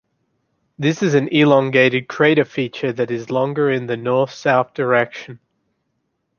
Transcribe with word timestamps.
This 0.79 1.03
is 1.03 1.13
an 1.13 1.27
elongated 1.27 2.07
crater 2.07 2.43
feature 2.43 2.91
that 2.91 3.11
is 3.11 3.29
longer 3.29 3.69
in 3.69 3.85
the 3.85 3.97
north-south 3.97 4.73
direction. 4.73 5.39